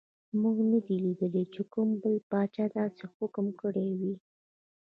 موږ 0.41 0.57
نه 0.71 0.79
دي 0.85 0.95
لیدلي 1.03 1.43
چې 1.53 1.61
کوم 1.73 1.89
بل 2.01 2.15
پاچا 2.29 2.65
داسې 2.77 3.03
حکم 3.15 3.47
کړی 3.61 3.87
وي. 3.99 4.15